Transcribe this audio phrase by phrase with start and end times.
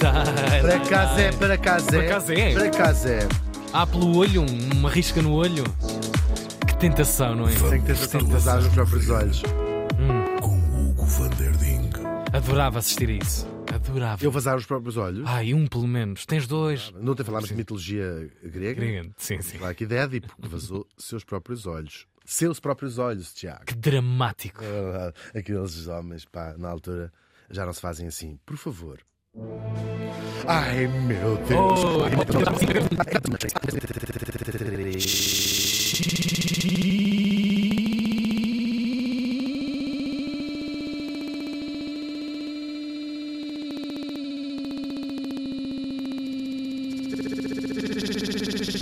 [0.00, 0.24] estar.
[0.62, 2.06] Para casa é, para casa é.
[2.06, 2.52] acaso é.
[2.54, 3.28] Para casa é.
[3.72, 5.64] Há pelo olho, um- uma risca no olho.
[6.66, 7.52] Que tentação, não é?
[7.52, 9.42] Tem que tentação de vazar os próprios olhos.
[10.40, 10.58] com
[10.90, 11.90] Hugo van der Ding.
[12.32, 13.46] Adorava assistir a isso.
[13.72, 14.24] Adorava.
[14.24, 15.22] Eu vazar os próprios olhos.
[15.26, 16.24] Ai, um pelo menos.
[16.26, 16.92] Tens dois.
[16.98, 18.80] Não falámos de mitologia grega?
[18.84, 19.12] Grande.
[19.18, 19.58] Sim, sim.
[19.58, 22.06] Lá aqui de Édipo, que vazou seus próprios olhos.
[22.24, 23.64] Seus próprios olhos, Tiago.
[23.66, 24.62] Que dramático.
[24.64, 25.38] É.
[25.38, 27.12] Aqueles homens, pá, na altura
[27.50, 28.38] já não se fazem assim.
[28.46, 28.98] Por favor.
[30.52, 31.80] Ai, meu Deus.
[31.84, 32.00] Oh,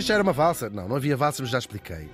[0.03, 0.71] Já era uma valsa?
[0.71, 2.09] Não, não havia valsa, mas já expliquei.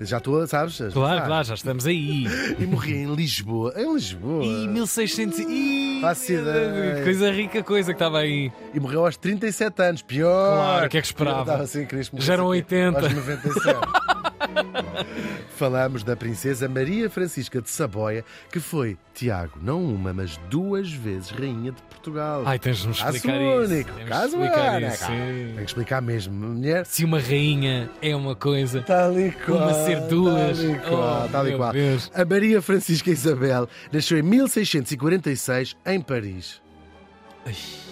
[0.00, 0.76] Já estou, sabes?
[0.92, 2.26] Claro, claro, já estamos aí.
[2.58, 3.72] E morri em Lisboa.
[3.76, 4.44] Em Lisboa.
[4.44, 5.38] E 1600.
[5.38, 7.04] Ih, Faço ideia.
[7.04, 8.52] Coisa rica, coisa que estava aí.
[8.72, 10.02] E morreu aos 37 anos.
[10.02, 10.56] Pior.
[10.56, 11.40] Claro, o que é que esperava?
[11.40, 13.00] Estava assim, Já eram morresse 80.
[13.00, 13.78] Aos 97.
[15.56, 21.30] Falamos da princesa Maria Francisca de Saboia, que foi, Tiago, não uma, mas duas vezes
[21.30, 22.42] rainha de Portugal.
[22.46, 23.72] Ai, tens de me Caso explicar isso.
[23.74, 25.06] único, de caso explicar único.
[25.06, 26.34] Tem que explicar mesmo.
[26.34, 29.58] Mulher, Se uma rainha é uma coisa, Tal e qual.
[29.58, 30.58] uma ser duas.
[30.58, 31.24] Tal e qual.
[31.24, 31.72] Oh, tal e qual.
[31.72, 32.10] Deus.
[32.14, 36.60] A Maria Francisca Isabel nasceu em 1646 em Paris.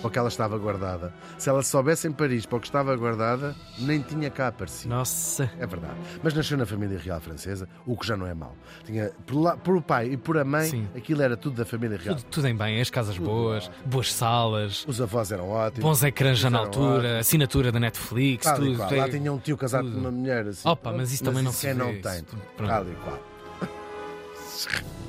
[0.01, 1.13] Para o que ela estava guardada.
[1.39, 4.95] Se ela soubesse em Paris para o que estava guardada, nem tinha cá aparecido.
[4.95, 5.51] Nossa.
[5.59, 5.95] É verdade.
[6.23, 8.55] Mas nasceu na família real francesa, o que já não é mau.
[8.85, 10.89] Tinha, por, lá- por o pai e por a mãe, Sim.
[10.97, 12.15] aquilo era tudo da família real.
[12.17, 15.83] Tudo, tudo em bem, as casas boas, boas salas, Os avós eram ótimos.
[15.83, 17.21] bons ecrãs já na altura, ótimos.
[17.21, 18.77] assinatura da Netflix, Tal tudo.
[18.77, 18.93] qual.
[18.93, 19.95] É- Lá tinha um tio casado tudo.
[19.95, 20.69] com uma mulher assim.
[20.69, 22.23] Opa, mas isso também não isso se quem vê, não tem.
[22.23, 22.43] tudo-.
[22.67, 23.19] Tal e qual.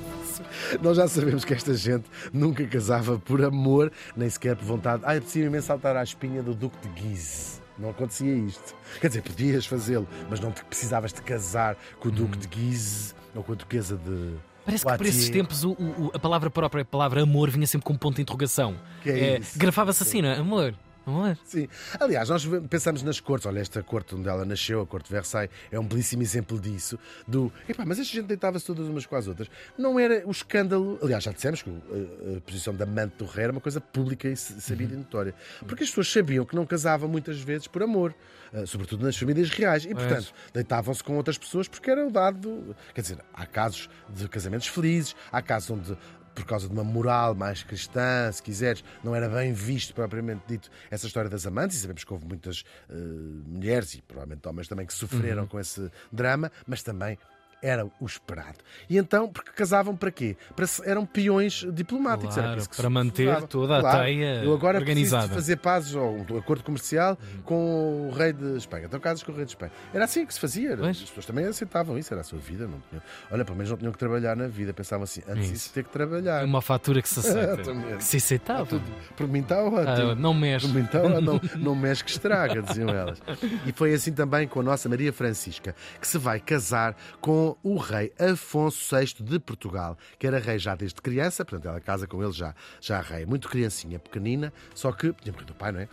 [0.82, 5.02] Nós já sabemos que esta gente nunca casava por amor, nem sequer por vontade.
[5.06, 7.58] Ai, apetecia-me saltar à espinha do Duque de Guise.
[7.78, 8.74] Não acontecia isto.
[9.00, 13.14] Quer dizer, podias fazê-lo, mas não te precisavas de casar com o Duque de Guise
[13.34, 14.34] ou com a Duquesa de.
[14.64, 17.86] Parece que por esses tempos o- o- a palavra própria, a palavra amor, vinha sempre
[17.86, 18.74] com um ponto de interrogação.
[19.02, 19.58] Que é isso?
[19.58, 20.36] Grafava-se assim, não é?
[20.38, 20.74] Amor,
[21.08, 21.38] amor.
[21.44, 21.68] Sim.
[21.98, 23.46] Aliás, nós pensamos nas cortes.
[23.46, 26.98] Olha, esta corte onde ela nasceu, a corte de Versailles, é um belíssimo exemplo disso.
[27.26, 29.48] Do, epá, mas esta gente deitava-se todas umas com as outras.
[29.76, 30.98] Não era o escândalo.
[31.02, 34.28] Aliás, já dissemos que a, a posição da amante do rei era uma coisa pública
[34.28, 35.34] e sabida e notória.
[35.66, 38.14] Porque as pessoas sabiam que não casavam muitas vezes por amor.
[38.52, 39.84] eh, Sobretudo nas famílias reais.
[39.84, 42.74] E, portanto, deitavam-se com outras pessoas porque era o dado.
[42.94, 45.96] Quer dizer, há casos de casamentos felizes, há casos onde
[46.38, 50.70] por causa de uma moral mais cristã, se quiseres, não era bem visto propriamente dito
[50.88, 54.86] essa história das amantes, e sabemos que houve muitas eh, mulheres e provavelmente homens também
[54.86, 57.18] que sofreram com esse drama, mas também
[57.62, 58.58] era o esperado.
[58.88, 60.36] E então, porque casavam para quê?
[60.54, 62.34] Para, eram peões diplomáticos.
[62.34, 63.46] Claro, para manter usava.
[63.46, 65.22] toda a teia Eu agora organizada.
[65.22, 68.86] preciso fazer pazes ou um acordo comercial com o rei de Espanha.
[68.86, 69.72] Então casas com o rei de Espanha.
[69.92, 70.76] Era assim que se fazia.
[70.76, 70.96] Pois.
[70.96, 72.66] As pessoas também aceitavam isso, era a sua vida.
[72.66, 73.02] Não tinham...
[73.30, 74.72] Olha, pelo menos não tinham que trabalhar na vida.
[74.72, 75.52] Pensavam assim, antes Isso.
[75.52, 76.42] disso ter que trabalhar.
[76.42, 77.68] É uma fatura que se aceita.
[77.98, 78.66] Que se aceitava.
[78.66, 78.84] Tudo.
[79.16, 80.10] Por mim está ótimo.
[80.10, 80.66] Ah, não mexe.
[80.66, 83.20] Por mim está não, não mexe que estraga, diziam elas.
[83.66, 87.76] E foi assim também com a nossa Maria Francisca, que se vai casar com o
[87.76, 92.22] rei Afonso VI de Portugal, que era rei já desde criança, portanto ela casa com
[92.22, 95.88] ele já, já rei, muito criancinha, pequenina, só que tinha morrido o pai, não é?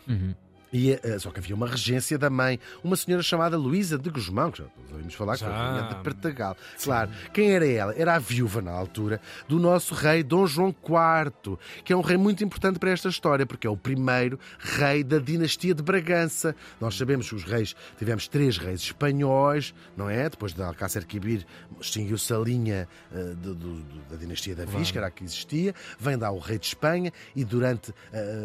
[0.74, 4.52] E, eh, só que havia uma regência da mãe, uma senhora chamada Luísa de Guzmão,
[4.52, 5.58] que já ouvimos falar, que foi Já.
[5.74, 6.58] rainha de Portugal.
[6.84, 7.94] Claro, quem era ela?
[7.96, 12.18] Era a viúva, na altura, do nosso rei Dom João IV, que é um rei
[12.18, 16.56] muito importante para esta história, porque é o primeiro rei da dinastia de Bragança.
[16.82, 20.30] Nós sabemos que os reis, tivemos três reis espanhóis, não é?
[20.30, 21.46] Depois de Alcácer Quibir,
[21.80, 25.74] extinguiu-se a linha eh, do- do- da dinastia da Viz, que era a que existia,
[26.00, 28.36] vem dar o rei de Espanha e durante eh,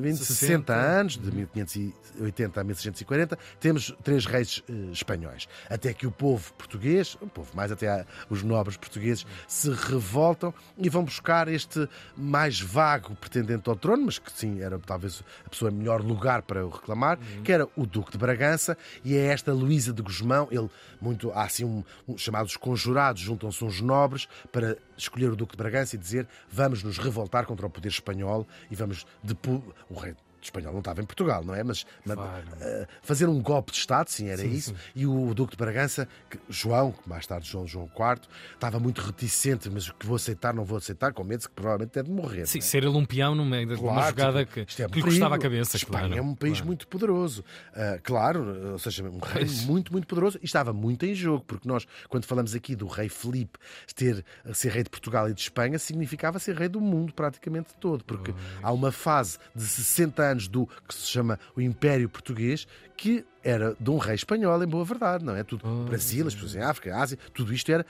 [0.00, 0.74] 20, 60 60.
[0.74, 1.30] anos, de
[1.66, 5.48] 1580 a 1640, temos três reis eh, espanhóis.
[5.68, 10.88] Até que o povo português, o povo mais até os nobres portugueses, se revoltam e
[10.88, 15.70] vão buscar este mais vago pretendente ao trono, mas que sim, era talvez a pessoa
[15.70, 19.92] melhor lugar para o reclamar, que era o Duque de Bragança, e é esta Luísa
[19.92, 20.70] de Guzmão, ele
[21.00, 25.58] muito, há assim um, um- chamados conjurados, juntam-se uns nobres para escolher o Duque de
[25.58, 30.14] Bragança e dizer vamos nos revoltar contra o poder espanhol e vamos depo- o rei
[30.46, 31.62] espanhol não estava em Portugal, não é?
[31.62, 32.44] Mas, Claro.
[32.60, 34.70] eh, fazer um golpe de Estado, sim, era Sim, isso.
[34.70, 34.76] sim.
[34.94, 38.20] E o Duque de Bragança, que- João, que mais tarde João João IV,
[38.54, 41.98] estava muito reticente, mas o que vou aceitar, não vou aceitar, com medo que provavelmente
[41.98, 42.46] é de morrer.
[42.46, 42.62] Sim, é?
[42.62, 44.94] ser ele um peão no meio de uma Claro, jogada tipo, que, isto é que
[44.96, 45.76] lhe custava a cabeça.
[45.76, 46.18] Espanha claro.
[46.18, 46.66] é um país Claro.
[46.66, 47.44] muito poderoso.
[47.74, 49.64] Ah, claro, ou seja, um rei Pois.
[49.64, 50.38] muito, muito poderoso.
[50.42, 53.58] E estava muito em jogo, porque nós, quando falamos aqui do rei Filipe
[53.94, 58.04] ter, ser rei de Portugal e de Espanha, significava ser rei do mundo praticamente todo.
[58.04, 62.66] Porque há uma fase de 60 anos do que se chama o Império Português,
[62.96, 65.42] que era de um rei espanhol, em boa verdade, não é?
[65.42, 67.84] Tudo Brasil, as pessoas em África, Ásia, tudo isto era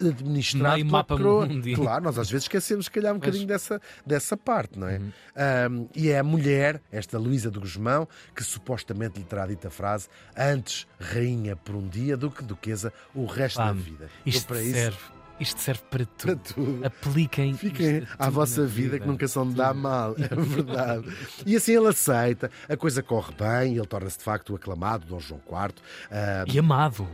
[0.00, 1.46] administrado Meio mapa coroa.
[1.46, 1.80] mundial.
[1.80, 3.26] Claro, nós às vezes esquecemos, se calhar, um Pois.
[3.30, 4.98] bocadinho dessa, dessa parte, não é?
[4.98, 5.12] Uhum.
[5.36, 9.70] Ahm, e é a mulher, esta Luísa de Guzmão, que supostamente lhe terá dito a
[9.70, 13.84] frase antes rainha por um dia do que duquesa o resto da Vamos.
[13.84, 14.04] vida.
[14.04, 14.98] Eu, Isto para isso, serve,
[15.40, 16.40] isto serve para para tudo.
[16.54, 16.86] tudo.
[16.86, 21.04] Apliquem Fiquem à tudo vossa na vida, que nunca são de dar mal, é verdade.
[21.44, 25.18] E assim ele aceita, a coisa corre bem, ele torna-se de facto o aclamado Dom
[25.20, 25.74] João IV.
[26.10, 27.06] Ah, E amado.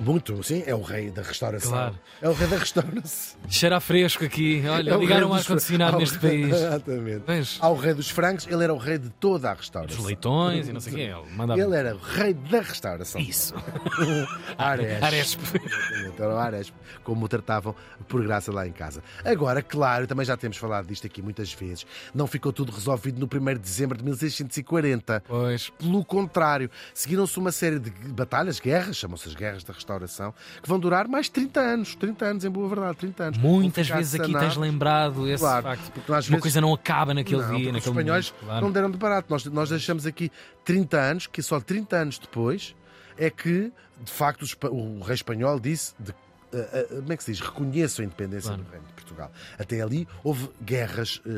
[0.00, 1.70] Muito, sim, é o rei da restauração.
[1.72, 1.98] Claro.
[2.22, 3.38] É o rei da restauração.
[3.48, 4.62] Cheira fresco aqui.
[4.68, 6.48] Olha, É ligaram o dos- ar-condicionado neste país.
[6.54, 7.22] Exatamente.
[7.26, 7.58] Vês?
[7.60, 9.98] Ao rei dos frangos, ele era o rei de toda a restauração.
[10.00, 11.02] Os leitões e não sei o quê.
[11.02, 11.60] Ele mandava.
[11.60, 13.20] Ele era o rei da restauração.
[13.20, 13.54] Isso.
[14.58, 15.42] Arespe.
[15.54, 17.74] Exatamente, Era o Arespe, como o tratavam
[18.08, 19.02] por graça lá em casa.
[19.24, 23.26] Agora, claro, também já temos falado disto aqui muitas vezes, não ficou tudo resolvido no
[23.26, 25.22] 1 de dezembro de 1640.
[25.26, 25.70] Pois.
[25.70, 30.78] Pelo contrário, seguiram-se uma série de batalhas, guerras, chamam-se as guerras da restauração, que vão
[30.78, 31.94] durar mais 30 anos.
[31.94, 33.38] 30 anos, em boa verdade, 30 anos.
[33.38, 34.54] Muitas vezes aqui sanados.
[34.54, 35.92] tens lembrado esse Claro, facto.
[35.92, 38.44] porque às Uma vezes- coisa não acaba naquele Não, dia, naquele Os espanhóis momento.
[38.46, 38.64] Claro.
[38.66, 39.26] não deram de barato.
[39.30, 40.30] Nós, nós deixamos aqui
[40.64, 42.74] 30 anos, que só 30 anos depois
[43.18, 43.72] é que,
[44.02, 45.94] de facto, o, rei espanhol disse.
[45.98, 46.12] De,
[46.52, 47.40] eh, eh, como é que se diz?
[47.40, 48.62] Reconheço a independência Claro.
[48.64, 49.30] do Reino de Portugal.
[49.58, 51.30] Até ali houve guerras eh,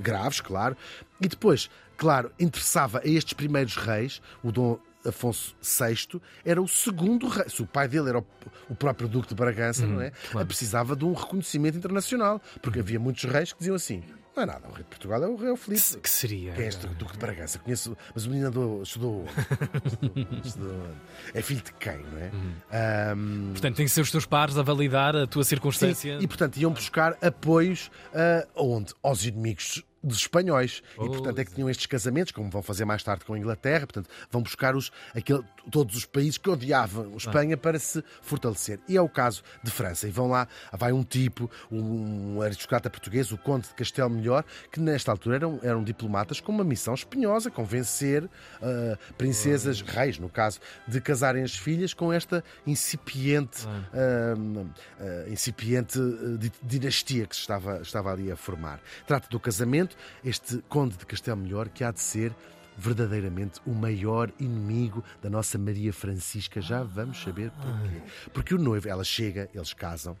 [0.00, 0.76] graves, claro.
[1.20, 7.26] E depois, claro, interessava a estes primeiros reis, o Dom Afonso VI era o segundo
[7.28, 7.48] rei.
[7.48, 8.26] Se o pai dele era o,
[8.68, 10.06] o próprio Duque de Bragança, não é?
[10.06, 10.46] Uhum, claro.
[10.46, 12.40] Precisava de um reconhecimento internacional.
[12.60, 14.02] Porque havia muitos reis que diziam assim:
[14.36, 15.82] não é nada, o rei de Portugal é o rei Filipe.
[15.82, 16.52] Que, que seria?
[16.52, 17.58] Quem é este Duque de Bragança?
[17.58, 19.24] Conheço, mas o menino andou, estudou.
[19.24, 20.28] onde?
[20.30, 20.90] Onde?
[21.34, 22.30] É filho de quem, não é?
[22.32, 22.52] Uhum.
[22.72, 26.18] Ahm, Portanto, tem que ser os teus pares a validar a tua sim, circunstância.
[26.20, 28.94] e portanto iam buscar apoios ah, aonde?
[29.02, 30.82] Aos inimigos dos espanhóis.
[30.94, 33.86] E portanto é que tinham estes casamentos, como vão fazer mais tarde com a Inglaterra,
[33.86, 38.80] portanto vão buscar os, aquele, todos os países que odiavam Espanha para se fortalecer.
[38.88, 40.08] E é o caso de França.
[40.08, 44.80] E vão lá, vai um tipo, um aristocrata português, o Conde de Castelo Melhor, que
[44.80, 48.28] nesta altura eram, eram diplomatas com uma missão espinhosa, convencer
[48.62, 54.34] ah, princesas, reis no caso, de casarem as filhas com esta incipiente, ah,
[54.98, 58.80] ah, incipiente ah, di- dinastia que se estava, estava ali a formar.
[59.06, 59.89] Trata do casamento,
[60.24, 62.34] este Conde de Castelo Melhor, que há de ser
[62.76, 66.60] verdadeiramente o maior inimigo da nossa Maria Francisca.
[66.60, 68.02] Já vamos saber porquê.
[68.32, 70.16] Porque o noivo, ela chega, eles casam.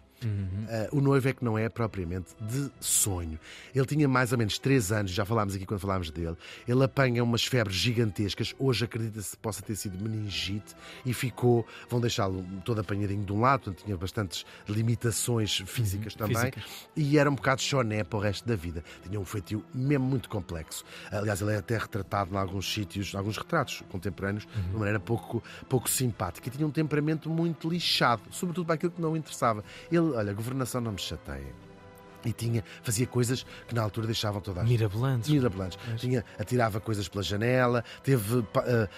[0.68, 3.38] Ah, o noivo é que não é propriamente de sonho.
[3.74, 6.36] Ele tinha mais ou menos 3 anos, já falámos aqui quando falámos dele.
[6.66, 8.54] Ele apanha umas febres gigantescas.
[8.58, 10.74] Hoje acredita-se que possa ter sido meningite
[11.04, 11.66] e ficou.
[11.88, 16.36] Vão deixá-lo todo apanhadinho de um lado, portanto tinha bastantes limitações físicas também.
[16.36, 16.64] físicas.
[16.96, 18.84] E era um bocado choné para o resto da vida.
[19.02, 20.84] Tinha um feitio mesmo muito complexo.
[21.10, 25.00] Aliás, ele é até retratado em alguns sítios, em alguns retratos contemporâneos, de uma maneira
[25.00, 26.48] pouco, pouco simpática.
[26.48, 29.64] E tinha um temperamento muito lixado, sobretudo para aquilo que não interessava.
[29.90, 31.52] Ele, olha, a governação não me chateia.
[32.24, 34.72] E tinha, fazia coisas que na altura deixavam toda a gente.
[34.72, 35.30] Mirabolantes.
[35.30, 35.78] Mirabolantes.
[35.96, 38.44] Tinha, atirava coisas pela janela, teve.
[38.56, 38.88] ah,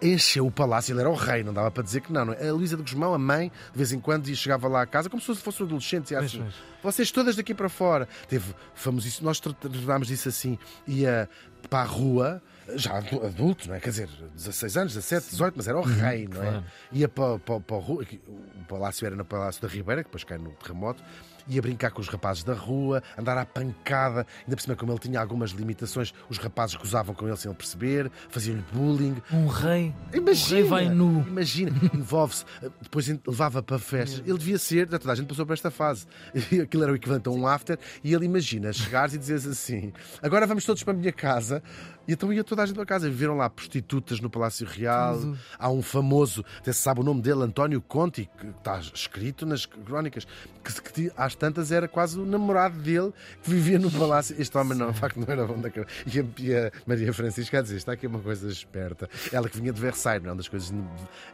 [0.00, 2.26] encheu o palácio, ele era o rei, não dava para dizer que não.
[2.26, 2.48] não é?
[2.48, 5.20] A Luísa de Guzmão, a mãe, de vez em quando, chegava lá à casa como
[5.20, 6.54] se fosse um adolescente e assim, pois.
[6.94, 8.06] vocês todas daqui para fora.
[8.28, 10.56] Teve famosíssimo, nós tra- tratámos disso assim,
[10.86, 11.28] ia
[11.68, 12.40] para a rua,
[12.76, 13.80] já adu- adulto, não é?
[13.80, 16.50] Quer dizer, 16 anos, 17, 18, mas era o rei, não é?
[16.50, 16.64] claro.
[16.92, 20.38] Ia para, para, para que o palácio era no Palácio da Ribeira, que depois cai
[20.38, 21.02] no terremoto,
[21.50, 24.98] ia brincar com os rapazes da rua, andar à pancada, ainda por cima, como ele
[24.98, 29.16] tinha algumas limitações, os rapazes gozavam com ele sem ele perceber, faziam-lhe bullying.
[29.32, 29.94] Um rei.
[30.12, 31.24] Imagina, O rei vai nu.
[31.26, 32.44] Imagina, envolve-se,
[32.82, 34.22] depois levava para festas.
[34.26, 36.06] Ele devia ser, toda a gente passou por esta fase.
[36.62, 37.78] Aquilo era o equivalente a um after.
[38.04, 39.90] E ele imagina chegares e dizes assim:
[40.22, 41.62] agora vamos todos para a minha casa.
[42.08, 43.08] E então ia toda a gente para casa.
[43.08, 45.20] Viveram lá prostitutas no Palácio Real.
[45.58, 49.66] Há um famoso, até se sabe o nome dele, António Conti, que está escrito nas
[49.66, 50.26] crónicas,
[50.64, 53.12] que, que acho tantas era quase o namorado dele
[53.42, 54.34] que vivia no palácio.
[54.38, 55.94] Este homem não, de facto, não era bom da cabeça.
[56.06, 59.08] E a, e a Maria Francisca a dizer: está aqui uma coisa esperta.
[59.30, 60.72] Ela que vinha de Versailles, não, das coisas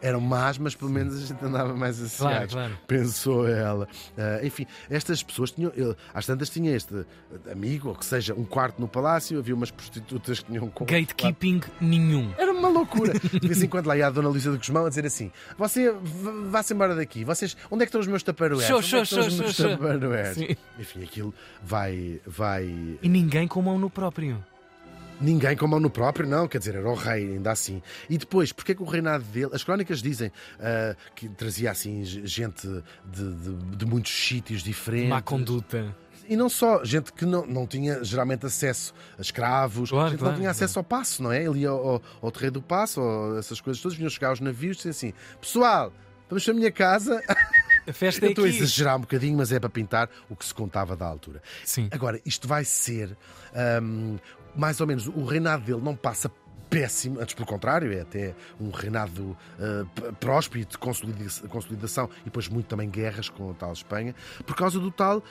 [0.02, 2.52] eram más, mas pelo menos a gente andava mais associados.
[2.52, 2.78] Claro, claro.
[2.88, 3.86] Pensou ela.
[4.18, 7.06] Ah, enfim, estas pessoas tinham, ele, às tantas tinha este
[7.50, 10.84] amigo, ou que seja, um quarto no palácio, havia umas prostitutas que tinham com.
[10.84, 12.32] Gatekeeping nenhum.
[12.38, 13.12] Era uma loucura.
[13.18, 15.94] De vez em quando lá ia a Dona Luísa do Guzmão a dizer assim: Você
[16.50, 17.24] vá-se embora daqui.
[17.24, 18.66] Vocês, onde é que estão os meus taparoeiros?
[18.66, 19.70] Show, é show, show, show, show.
[20.78, 22.64] Enfim, aquilo vai, vai.
[23.02, 24.42] E ninguém com mão no próprio.
[25.20, 27.80] Ninguém com mão no próprio, não, quer dizer, era o rei, ainda assim.
[28.10, 29.50] E depois, porque é que o reinado dele.
[29.52, 32.66] As crónicas dizem ah, que trazia assim gente
[33.04, 35.08] de, de, de muitos sítios diferentes.
[35.08, 35.94] Má conduta.
[36.28, 40.32] E não só, gente que não, não tinha geralmente acesso a escravos, Claro, gente claro,
[40.32, 40.56] não tinha claro.
[40.64, 41.44] acesso ao passo, não é?
[41.44, 44.76] Ia ao, ao, ao terreiro do passo, ou essas coisas todas, vinham chegar aos navios
[44.76, 45.92] e diziam assim: Pessoal,
[46.28, 47.20] vamos para a minha casa.
[47.86, 48.56] A festa Eu é estou a aqui.
[48.56, 51.42] exagerar um bocadinho, mas é para pintar o que se contava da altura.
[51.64, 51.88] Sim.
[51.90, 53.14] Agora, isto vai ser
[53.82, 54.16] hum,
[54.56, 56.30] mais ou menos o reinado dele não passa
[56.74, 62.48] péssimo, antes pelo contrário, é até um reinado uh, próspero de consolida- consolidação e depois
[62.48, 64.12] muito também guerras com a tal Espanha,
[64.44, 65.22] por causa do tal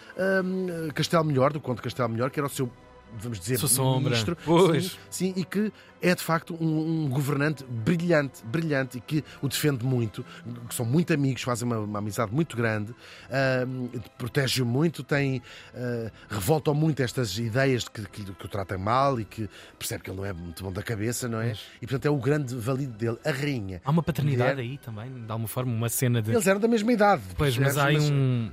[0.45, 2.71] hum, Castelo Melhor, do Conde Castelo Melhor, que era o seu
[3.19, 4.97] vamos dizer, Sua ministro, Pois.
[5.09, 5.71] Sim, sim, e que
[6.03, 10.25] é de facto um, um governante brilhante, brilhante e que o defende muito,
[10.67, 12.93] que são muito amigos, fazem uma, uma amizade muito grande,
[13.31, 15.41] ahm, protege-o muito, tem,
[15.73, 20.03] ah, revoltam muito estas ideias de que, que, que o tratam mal e que percebe
[20.03, 21.47] que ele não é muito bom da cabeça, não é?
[21.47, 21.61] Pois.
[21.81, 23.81] E portanto é o grande valido dele, a rainha.
[23.85, 24.71] Há uma paternidade Mulher.
[24.71, 26.31] aí também, de alguma forma, uma cena de.
[26.31, 27.21] Eles eram da mesma idade.
[27.37, 28.51] Pois, mas há aí um.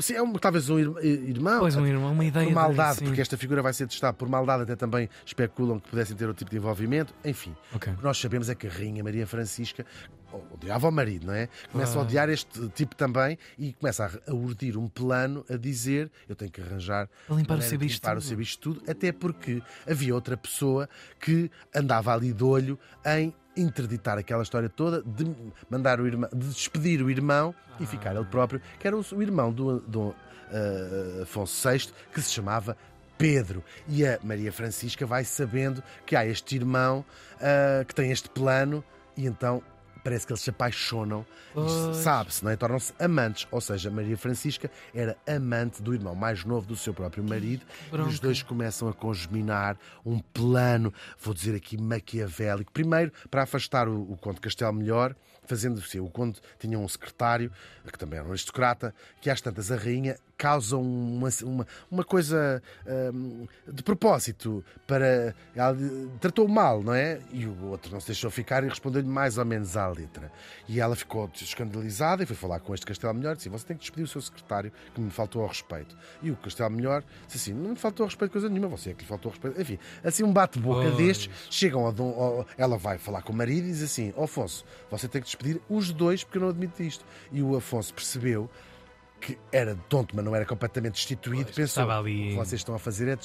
[0.00, 0.96] Sim, é um- talvez um ir-
[1.28, 1.60] irmão.
[1.60, 2.46] Pois, um irmão, uma ideia.
[2.46, 6.16] por maldade, porque esta figura vai ser testada por maldade, até também especulam que pudessem
[6.16, 7.14] ter outro tipo de envolvimento.
[7.24, 7.92] Enfim, Ok.
[7.92, 9.84] o que nós sabemos é que a Rainha Maria Francisca
[10.54, 11.48] odiava o marido, não é?
[11.72, 12.04] Começa a Ah.
[12.04, 16.50] odiar este tipo também e começa a, a urdir um plano a dizer eu tenho
[16.52, 18.16] que arranjar A limpar o bicho limpar
[18.56, 18.74] tudo.
[18.76, 20.88] tudo, até porque havia outra pessoa
[21.18, 25.34] que andava ali de olho em interditar aquela história toda, de
[25.68, 29.52] mandar o irmão, de despedir o irmão e ficar ele próprio, que era o, irmão
[29.52, 30.14] do, do
[30.52, 32.76] ah, Afonso VI, que se chamava
[33.18, 33.62] Pedro.
[33.88, 37.04] E a Maria Francisca vai sabendo que há este irmão
[37.40, 38.84] ah, que tem este plano
[39.16, 39.62] e então
[40.02, 41.24] parece que eles se apaixonam.
[41.94, 42.56] Sabe-se, não é?
[42.56, 43.46] Tornam-se amantes.
[43.50, 47.90] Ou seja, Maria Francisca era amante do irmão mais novo do seu próprio marido e
[47.90, 48.10] bronca.
[48.10, 52.72] os dois começam a congeminar um plano, vou dizer aqui, maquiavélico.
[52.72, 55.14] Primeiro, para afastar o, o Conde Castelo Melhor,
[55.50, 57.50] fazendo se o Conde tinha um secretário,
[57.90, 62.62] que também era um aristocrata, que às tantas a rainha causa uma, uma, uma coisa
[63.12, 65.34] hum, de propósito para.
[65.54, 65.76] Ela
[66.20, 67.20] tratou mal, não é?
[67.32, 70.30] E o outro não se deixou ficar e respondeu-lhe mais ou menos à letra.
[70.68, 73.76] E ela ficou escandalizada e foi falar com este Castelo Melhor e disse: Você tem
[73.76, 75.96] que despedir o seu secretário que me faltou ao respeito.
[76.22, 78.94] E o Castelo Melhor disse assim: Não me faltou ao respeito coisa nenhuma, você é
[78.94, 79.60] que lhe faltou ao respeito.
[79.60, 80.96] Enfim, assim um bate-boca Pois.
[80.96, 84.24] destes, chegam ao, dom- ao- Ela vai falar com o marido e diz assim: "Ó
[84.24, 87.04] Afonso, você tem que despedir os dois porque eu não admito isto.
[87.32, 88.50] E o Afonso percebeu
[89.20, 91.44] que era tonto, mas não era completamente destituído.
[91.44, 93.18] Pois, Pensou: ali- o que vocês estão a fazer é,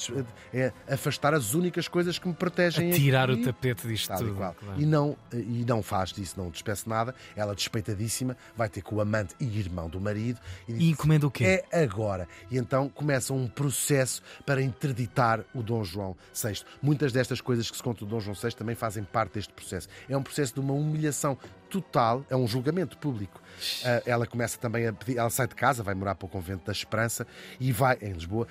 [0.52, 2.90] é afastar as únicas coisas que me protegem.
[2.90, 4.36] A tirar aqui." o tapete disto Tal e tudo.
[4.36, 4.54] qual.
[4.54, 4.80] claro.
[4.80, 7.14] E, não, e não faz disso, não despece nada.
[7.34, 10.38] Ela, despeitadíssima, vai ter com o amante e irmão do marido
[10.68, 11.64] e diz E encomenda o quê?
[11.70, 12.28] é agora.
[12.50, 16.62] E então começa um processo para interditar o Dom João VI.
[16.82, 19.88] Muitas destas coisas que se contam do Dom João VI também fazem parte deste processo.
[20.08, 21.38] É um processo de uma humilhação
[21.68, 23.40] total, é um julgamento público.
[23.84, 26.64] Ah, ela começa também a pedir, ela sai de casa, vai morar para o convento
[26.66, 27.26] da Esperança
[27.60, 28.46] e vai em Lisboa.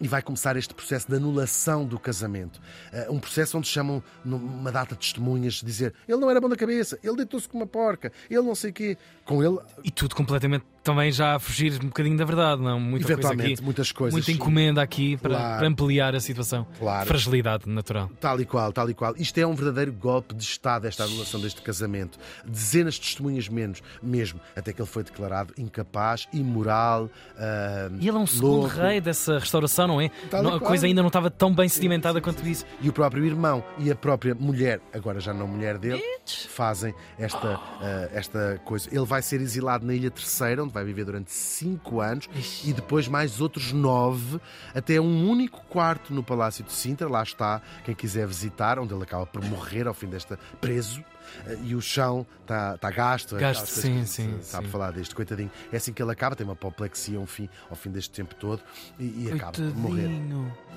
[0.00, 2.60] E vai começar este processo de anulação do casamento.
[2.92, 6.56] Ah, um processo onde chamam numa data de testemunhas, dizer ele não era bom da
[6.56, 8.98] cabeça, ele deitou-se com uma porca, ele não sei o quê.
[9.24, 12.78] Com ele, E tudo completamente também já a fugir um bocadinho da verdade, não?
[12.80, 13.62] Muita coisa eventualmente, aqui.
[13.62, 14.12] muitas coisas.
[14.14, 15.58] Muita encomenda aqui para, Claro.
[15.58, 16.66] para ampliar a situação.
[16.78, 17.06] Claro.
[17.06, 18.10] Fragilidade natural.
[18.20, 19.14] Tal e qual, tal e qual.
[19.16, 22.18] Isto é um verdadeiro golpe de Estado, esta anulação deste casamento.
[22.44, 27.08] Dezenas de testemunhas menos, mesmo, até que ele foi declarado incapaz, imoral.
[27.38, 28.76] ah, E ele é um segundo louco.
[28.76, 30.10] rei dessa restauração, não é?
[30.42, 32.64] Não- a coisa ainda não estava tão bem sedimentada quanto isso.
[32.80, 36.02] E o próprio irmão e a própria mulher, agora já não mulher dele,
[36.48, 38.88] fazem esta, ah, esta coisa.
[38.90, 42.70] Ele vai ser exilado na Ilha Terceira, onde vai viver durante cinco anos, Ixi.
[42.70, 44.40] e depois mais outros nove,
[44.74, 47.08] até um único quarto no Palácio de Sintra.
[47.08, 51.04] Lá está, quem quiser visitar, onde ele acaba por morrer ao fim desta preso.
[51.46, 53.36] Ah, E o chão está tá gasto.
[53.36, 54.72] Gasto, aquelas coisas sim, sim, Sabe sim.
[54.72, 55.50] falar deste, coitadinho.
[55.72, 58.60] É assim que ele acaba, tem uma apoplexia ao fim, ao fim deste tempo todo
[58.98, 60.10] e, e acaba por morrer.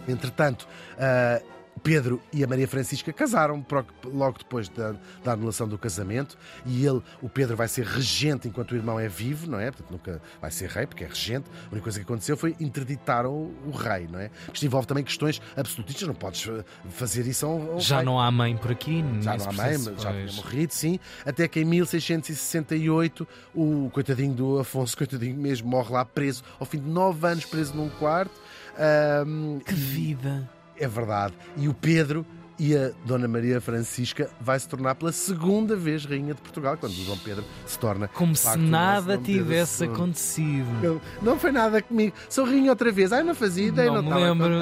[0.07, 0.67] Entretanto,
[0.99, 1.41] ah,
[1.83, 3.63] Pedro e a Maria Francisca casaram
[4.05, 8.71] logo depois da, da anulação do casamento e ele, o Pedro vai ser regente enquanto
[8.71, 9.69] o irmão é vivo, não é?
[9.71, 11.45] Portanto, nunca vai ser rei, porque é regente.
[11.65, 14.31] A única coisa que aconteceu foi interditar o, o rei, não é?
[14.51, 16.49] Isto envolve também questões absolutistas, não podes
[16.89, 18.05] fazer isso a um, um Já rei.
[18.05, 19.03] não há mãe por aqui.
[19.21, 20.99] Já não há mãe, mas já tinha morrido, sim.
[21.25, 26.79] Até que em 1668, o coitadinho do Afonso, coitadinho mesmo, morre lá preso, ao fim
[26.79, 28.33] de nove anos preso num quarto.
[28.77, 30.49] Ahm, Que vida!
[30.77, 31.33] É verdade.
[31.57, 32.25] E o Pedro
[32.57, 36.93] e a Dona Maria Francisca vai se tornar pela segunda vez Rainha de Portugal, quando
[36.93, 38.07] o Dom Pedro se torna.
[38.07, 39.91] Como se nada Pedro tivesse II.
[39.91, 40.67] acontecido.
[40.81, 42.15] Não, não foi nada comigo.
[42.29, 43.11] Sou rainha outra vez.
[43.11, 44.53] Ai, não fazia ideia, Não não, me lembro.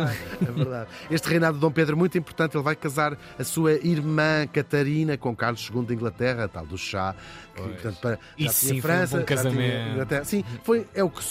[0.42, 0.90] É verdade.
[1.10, 2.56] Este reinado de Dom Pedro é muito importante.
[2.56, 7.16] Ele vai casar a sua irmã Catarina com Carlos II de Inglaterra, tal do chá.
[7.56, 10.26] Que, portanto, para, Isso sim tinha foi um França, bom casamento.
[10.26, 11.24] Sim, foi, é o que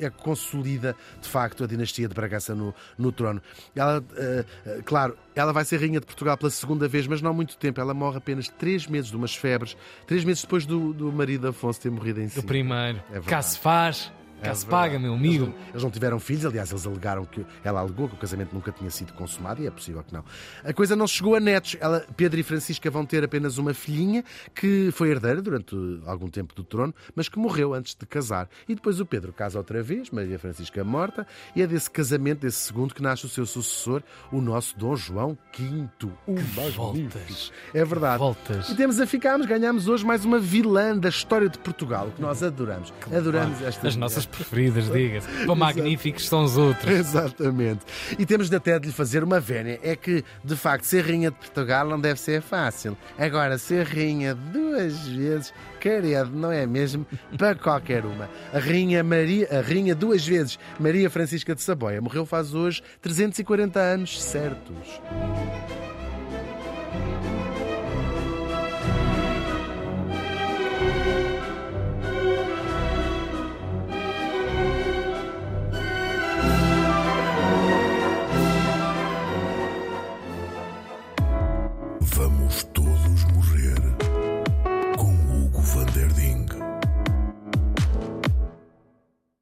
[0.00, 3.42] é que consolida de facto a dinastia de Bragança no, no trono.
[3.74, 4.44] Ela, eh,
[4.84, 7.80] claro, ela vai ser rainha de Portugal pela segunda vez, mas não há muito tempo.
[7.80, 11.80] Ela morre apenas três meses de umas febres, três meses depois do, do marido Afonso
[11.80, 12.40] ter morrido em si.
[12.40, 13.02] Do primeiro.
[13.12, 13.20] É.
[13.20, 15.46] Cá se faz, cá É se paga, meu Eles amigo.
[15.46, 18.70] não, eles não tiveram filhos, aliás, eles alegaram que ela alegou que o casamento nunca
[18.72, 20.24] tinha sido consumado e é possível que não.
[20.64, 21.76] A coisa não chegou a netos.
[21.80, 24.24] Ela, Pedro e Francisca vão ter apenas uma filhinha
[24.54, 25.74] que foi herdeira durante
[26.06, 28.48] algum tempo do trono, mas que morreu antes de casar.
[28.68, 31.26] E depois o Pedro casa outra vez, Maria Francisca morta,
[31.56, 35.36] e é desse casamento, desse segundo, que nasce o seu sucessor, o nosso Dom João
[35.56, 35.88] V.
[36.26, 36.72] O magnífico.
[36.76, 37.52] voltas.
[37.72, 38.18] É verdade.
[38.18, 38.68] Voltas.
[38.68, 42.42] E temos a ficarmos, ganhamos hoje mais uma vilã da história de Portugal, que nós
[42.42, 42.92] adoramos.
[43.14, 45.28] Adoramos esta As nossas preferidas, diga-se.
[45.44, 46.90] Quão magníficos são os outros.
[46.90, 47.80] Exatamente.
[48.18, 49.78] E temos de até de lhe fazer uma vénia.
[49.82, 52.96] É que, de facto, ser rainha de Portugal não deve ser fácil.
[53.18, 57.06] Agora, ser rainha duas vezes, querido, não é mesmo?
[57.36, 58.28] Para qualquer uma.
[58.52, 63.78] A rainha Maria, a rainha duas vezes, Maria Francisca de Saboia, morreu faz hoje 340
[63.78, 65.00] anos certos.